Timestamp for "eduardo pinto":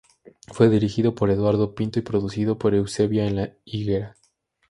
1.29-1.99